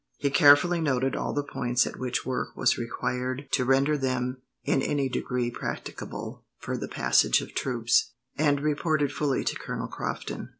[0.17, 4.81] He carefully noted all the points at which work was required to render them in
[4.81, 10.49] any degree practicable for the passage of troops, and reported fully to Colonel Crofton.